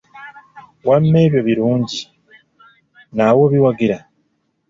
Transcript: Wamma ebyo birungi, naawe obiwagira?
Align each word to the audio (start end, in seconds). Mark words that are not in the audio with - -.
Wamma 0.87 1.17
ebyo 1.25 1.41
birungi, 1.47 1.99
naawe 3.15 3.41
obiwagira? 3.47 3.97